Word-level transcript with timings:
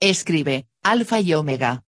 Escribe, 0.00 0.66
Alfa 0.82 1.20
y 1.20 1.34
Omega. 1.34 1.84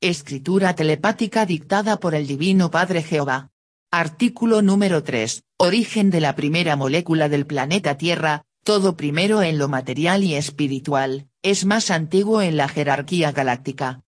Escritura 0.00 0.74
telepática 0.74 1.46
dictada 1.46 1.98
por 1.98 2.14
el 2.14 2.26
Divino 2.26 2.70
Padre 2.70 3.02
Jehová. 3.02 3.50
Artículo 3.90 4.62
número 4.62 5.04
3. 5.04 5.44
Origen 5.58 6.10
de 6.10 6.20
la 6.20 6.34
primera 6.34 6.76
molécula 6.76 7.28
del 7.28 7.46
planeta 7.46 7.96
Tierra, 7.96 8.44
todo 8.64 8.96
primero 8.96 9.42
en 9.42 9.58
lo 9.58 9.68
material 9.68 10.24
y 10.24 10.34
espiritual, 10.34 11.28
es 11.42 11.64
más 11.64 11.90
antiguo 11.90 12.42
en 12.42 12.56
la 12.56 12.68
jerarquía 12.68 13.30
galáctica. 13.30 14.02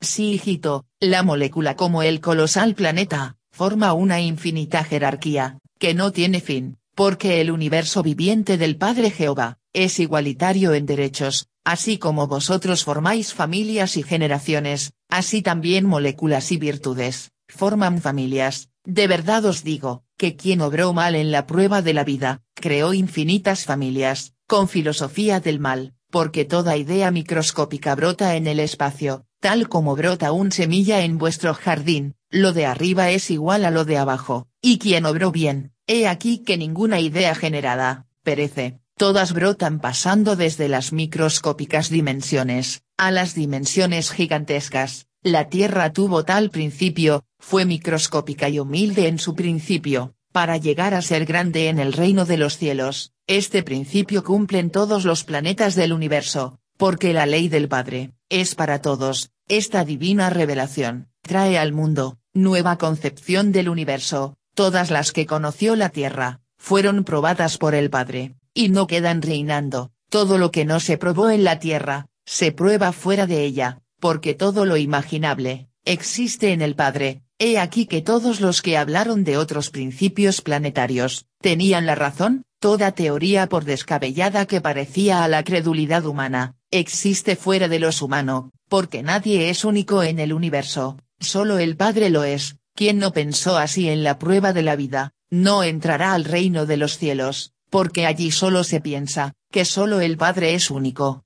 Sí, 0.00 0.32
hijito, 0.32 0.84
la 1.00 1.22
molécula 1.22 1.76
como 1.76 2.02
el 2.02 2.20
colosal 2.20 2.74
planeta, 2.74 3.38
forma 3.50 3.94
una 3.94 4.20
infinita 4.20 4.84
jerarquía, 4.84 5.58
que 5.78 5.94
no 5.94 6.12
tiene 6.12 6.40
fin, 6.40 6.76
porque 6.94 7.40
el 7.40 7.50
universo 7.50 8.02
viviente 8.02 8.58
del 8.58 8.76
Padre 8.76 9.10
Jehová, 9.10 9.58
es 9.72 9.98
igualitario 9.98 10.74
en 10.74 10.86
derechos, 10.86 11.48
así 11.66 11.98
como 11.98 12.28
vosotros 12.28 12.84
formáis 12.84 13.34
familias 13.34 13.96
y 13.96 14.04
generaciones, 14.04 14.92
así 15.08 15.42
también 15.42 15.84
moléculas 15.84 16.52
y 16.52 16.58
virtudes, 16.58 17.32
forman 17.48 18.00
familias, 18.00 18.70
de 18.84 19.08
verdad 19.08 19.44
os 19.44 19.64
digo, 19.64 20.04
que 20.16 20.36
quien 20.36 20.60
obró 20.60 20.92
mal 20.92 21.16
en 21.16 21.32
la 21.32 21.48
prueba 21.48 21.82
de 21.82 21.92
la 21.92 22.04
vida, 22.04 22.40
creó 22.54 22.94
infinitas 22.94 23.64
familias, 23.64 24.32
con 24.46 24.68
filosofía 24.68 25.40
del 25.40 25.58
mal, 25.58 25.94
porque 26.08 26.44
toda 26.44 26.76
idea 26.76 27.10
microscópica 27.10 27.96
brota 27.96 28.36
en 28.36 28.46
el 28.46 28.60
espacio, 28.60 29.24
tal 29.40 29.68
como 29.68 29.96
brota 29.96 30.30
un 30.30 30.52
semilla 30.52 31.02
en 31.02 31.18
vuestro 31.18 31.52
jardín, 31.52 32.14
lo 32.30 32.52
de 32.52 32.66
arriba 32.66 33.10
es 33.10 33.28
igual 33.28 33.64
a 33.64 33.72
lo 33.72 33.84
de 33.84 33.98
abajo, 33.98 34.46
y 34.62 34.78
quien 34.78 35.04
obró 35.04 35.32
bien, 35.32 35.72
he 35.88 36.06
aquí 36.06 36.44
que 36.44 36.56
ninguna 36.56 37.00
idea 37.00 37.34
generada, 37.34 38.06
perece, 38.22 38.78
todas 38.96 39.34
brotan 39.34 39.78
pasando 39.78 40.36
desde 40.36 40.68
las 40.68 40.92
microscópicas 40.92 41.90
dimensiones, 41.90 42.82
a 42.96 43.10
las 43.10 43.34
dimensiones 43.34 44.10
gigantescas, 44.10 45.06
la 45.22 45.50
Tierra 45.50 45.92
tuvo 45.92 46.24
tal 46.24 46.50
principio, 46.50 47.24
fue 47.38 47.66
microscópica 47.66 48.48
y 48.48 48.58
humilde 48.58 49.08
en 49.08 49.18
su 49.18 49.34
principio, 49.34 50.14
para 50.32 50.56
llegar 50.56 50.94
a 50.94 51.02
ser 51.02 51.26
grande 51.26 51.68
en 51.68 51.78
el 51.78 51.92
reino 51.92 52.24
de 52.24 52.38
los 52.38 52.56
cielos, 52.56 53.12
este 53.26 53.62
principio 53.62 54.24
cumplen 54.24 54.70
todos 54.70 55.04
los 55.04 55.24
planetas 55.24 55.74
del 55.74 55.92
universo, 55.92 56.58
porque 56.78 57.12
la 57.12 57.26
ley 57.26 57.48
del 57.48 57.68
Padre, 57.68 58.12
es 58.30 58.54
para 58.54 58.80
todos, 58.80 59.30
esta 59.48 59.84
divina 59.84 60.30
revelación, 60.30 61.08
trae 61.20 61.58
al 61.58 61.72
mundo, 61.72 62.18
nueva 62.32 62.78
concepción 62.78 63.52
del 63.52 63.68
universo, 63.68 64.36
todas 64.54 64.90
las 64.90 65.12
que 65.12 65.26
conoció 65.26 65.76
la 65.76 65.90
Tierra, 65.90 66.40
fueron 66.56 67.04
probadas 67.04 67.58
por 67.58 67.74
el 67.74 67.90
Padre, 67.90 68.34
y 68.56 68.70
no 68.70 68.86
quedan 68.86 69.20
reinando, 69.20 69.90
todo 70.08 70.38
lo 70.38 70.50
que 70.50 70.64
no 70.64 70.80
se 70.80 70.96
probó 70.96 71.28
en 71.28 71.44
la 71.44 71.58
Tierra, 71.58 72.06
se 72.24 72.52
prueba 72.52 72.92
fuera 72.92 73.26
de 73.26 73.44
ella, 73.44 73.82
porque 74.00 74.32
todo 74.32 74.64
lo 74.64 74.78
imaginable, 74.78 75.68
existe 75.84 76.52
en 76.52 76.62
el 76.62 76.74
Padre, 76.74 77.20
he 77.38 77.58
aquí 77.58 77.84
que 77.84 78.00
todos 78.00 78.40
los 78.40 78.62
que 78.62 78.78
hablaron 78.78 79.24
de 79.24 79.36
otros 79.36 79.68
principios 79.68 80.40
planetarios, 80.40 81.26
tenían 81.42 81.84
la 81.84 81.96
razón, 81.96 82.44
toda 82.58 82.92
teoría 82.92 83.46
por 83.46 83.64
descabellada 83.66 84.46
que 84.46 84.62
parecía 84.62 85.22
a 85.22 85.28
la 85.28 85.44
credulidad 85.44 86.06
humana, 86.06 86.54
existe 86.70 87.36
fuera 87.36 87.68
de 87.68 87.78
los 87.78 88.00
humano, 88.00 88.52
porque 88.70 89.02
nadie 89.02 89.50
es 89.50 89.66
único 89.66 90.02
en 90.02 90.18
el 90.18 90.32
universo, 90.32 90.96
solo 91.20 91.58
el 91.58 91.76
Padre 91.76 92.08
lo 92.08 92.24
es, 92.24 92.56
quien 92.74 92.98
no 92.98 93.12
pensó 93.12 93.58
así 93.58 93.90
en 93.90 94.02
la 94.02 94.18
prueba 94.18 94.54
de 94.54 94.62
la 94.62 94.76
vida, 94.76 95.12
no 95.28 95.62
entrará 95.62 96.14
al 96.14 96.24
reino 96.24 96.64
de 96.64 96.78
los 96.78 96.96
cielos, 96.96 97.52
porque 97.76 98.06
allí 98.06 98.30
solo 98.30 98.64
se 98.64 98.80
piensa, 98.80 99.34
que 99.50 99.66
solo 99.66 100.00
el 100.00 100.16
Padre 100.16 100.54
es 100.54 100.70
único, 100.70 101.14